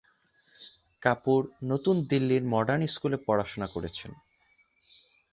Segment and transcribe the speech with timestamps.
[1.01, 1.41] কাপুর
[1.63, 4.11] নতুন দিল্লির মডার্ন স্কুলে পড়াশোনা করেছেন।